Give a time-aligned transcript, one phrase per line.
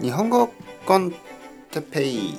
[0.00, 0.50] 日本語
[0.86, 1.14] コン
[1.70, 2.34] テペイ。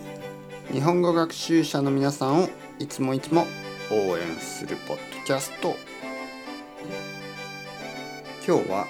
[0.73, 2.49] 日本語学習者の皆さんを
[2.79, 3.47] いつもいつも
[3.89, 5.75] 応援するポッドキャスト。
[8.45, 8.87] 今日は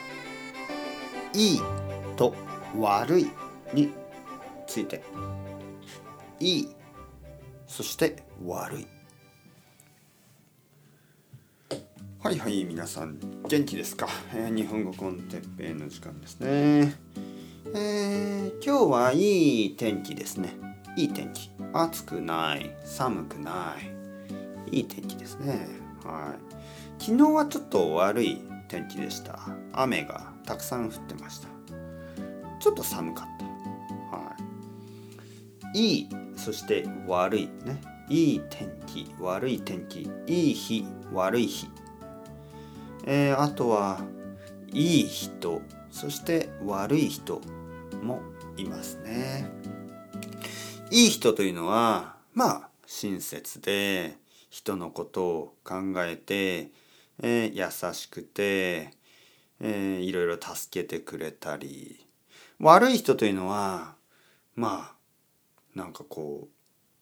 [1.34, 1.62] いい
[2.18, 2.34] と
[2.80, 3.28] 悪い
[3.74, 3.94] に
[4.66, 5.04] ついて。
[6.40, 6.70] いい
[7.68, 8.88] そして悪い。
[12.20, 17.05] はいはい皆さん元気ですか、えー、日本語コンテッペイの時間ですね。
[17.78, 20.54] えー、今日はいい天気ですね。
[20.96, 21.52] いい天気。
[21.74, 22.74] 暑くない。
[22.86, 23.76] 寒くな
[24.72, 24.78] い。
[24.78, 25.68] いい天気ですね。
[26.06, 26.38] は
[27.00, 27.04] い。
[27.04, 29.40] 昨日はちょっと悪い天気でした。
[29.74, 31.50] 雨がたくさん降ってました。
[32.62, 33.46] ちょっと寒かった。
[34.16, 34.36] は
[35.74, 35.78] い。
[35.78, 37.82] いいそして悪いね。
[38.08, 39.14] いい天気。
[39.20, 40.10] 悪い天気。
[40.28, 40.86] いい日。
[41.12, 41.68] 悪い日。
[43.06, 44.00] えー、あとは
[44.72, 45.62] いい人。
[45.92, 47.42] そして悪い人。
[48.02, 48.22] も
[48.58, 49.50] いますね。
[50.92, 54.18] いい人というのはまあ親切で
[54.50, 56.72] 人のことを考えて、
[57.22, 58.92] えー、優しくて、
[59.60, 62.06] えー、いろいろ助けてくれたり
[62.60, 63.96] 悪い人というのは
[64.56, 66.56] まあなんかこう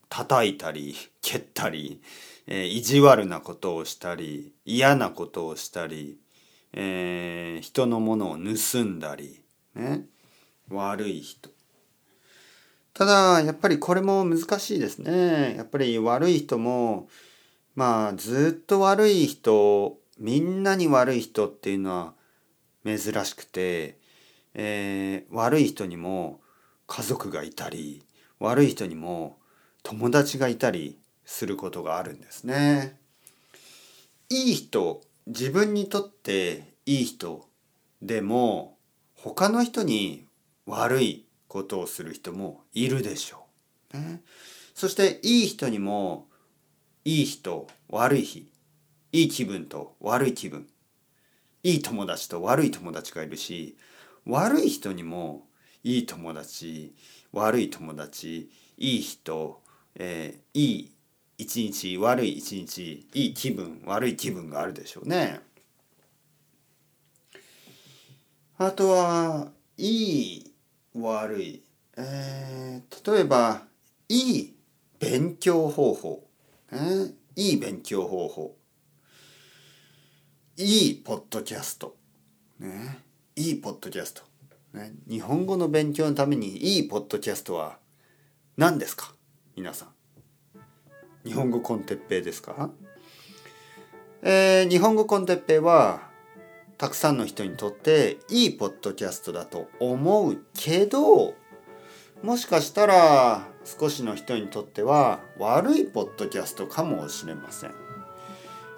[0.10, 2.02] 叩いたり 蹴ったり、
[2.48, 6.18] えー、意地悪なことをしたり嫌なことをしたり、
[6.72, 9.42] えー、人のものを盗んだり
[9.76, 10.08] ね
[10.70, 11.50] 悪い人
[12.94, 17.08] ただやっぱりこれも難しいですねやっぱり悪い人も
[17.76, 22.14] まあずっと悪い人みんなに悪い人っていうのは
[22.86, 23.98] 珍しくて、
[24.54, 26.42] えー、悪い人にも
[26.86, 28.04] 家族がいたり
[28.40, 29.38] 悪い人にも
[29.82, 32.98] 友達がいたりすることがあるんですね。
[34.30, 37.48] いい人自分にとっていい人
[38.02, 38.78] でも
[39.16, 40.26] 他の人に
[40.66, 43.46] 悪いことをする人もいるでしょ
[43.94, 43.98] う。
[43.98, 44.22] ね、
[44.74, 46.28] そしていい人にも
[47.06, 48.52] いい人悪い日
[49.12, 50.68] いい気分と悪い気分
[51.62, 53.78] いい友達と悪い友達がいるし
[54.26, 55.48] 悪い人にも
[55.84, 56.96] いい友達
[57.32, 59.62] 悪い友達いい人、
[59.96, 60.92] えー、いい
[61.38, 65.42] 一日悪い一日いい気分悪い気分があるでしょうね。
[68.58, 70.53] あとはいい
[71.12, 71.64] 悪い、
[71.98, 73.64] えー、例えば
[74.10, 74.56] いい
[75.00, 76.28] 勉強方法、
[76.72, 78.58] ね、いい勉強方法。
[80.56, 81.96] いいポッドキャスト、
[82.60, 83.00] ね、
[83.36, 84.22] いいポッドキャスト、
[84.74, 87.80] ね、日本語の勉強のためにいいポッドキャストは
[88.56, 89.16] 何ですか？
[89.56, 89.90] 皆さん。
[91.28, 92.70] 日本語コンテッペイですか？
[94.22, 96.13] えー、日本語コンテッペイは
[96.78, 101.34] たくさんの人にとっていいポッドキャストだと思うけど
[102.22, 107.72] もしかしたら少しの人にとっては悪いポッドキャストかもしれません。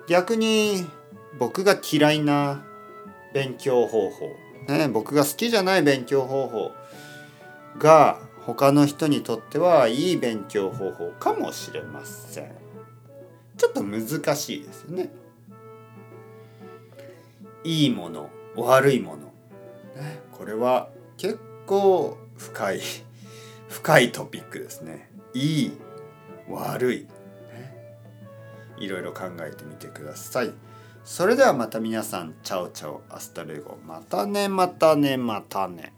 [0.08, 0.86] 逆に
[1.38, 2.64] 僕が嫌いな
[3.34, 4.36] 勉強方法、
[4.68, 6.72] ね、僕が好きじゃない勉強方法
[7.78, 12.52] が他の人にとってはいい勉強方法かもしれません。
[13.58, 15.10] ちょっと難しいですよね。
[17.66, 19.26] いいもの悪いもの、
[20.02, 22.82] ね、これは結構深い
[23.68, 25.10] 深いトピックですね。
[25.34, 25.78] いい
[26.48, 27.08] 悪い、ね、
[28.78, 30.54] いろいろ考えてみてください。
[31.04, 33.78] それではまた皆さん ciao ciao hasta luego。
[33.86, 35.92] またねまたねまたね。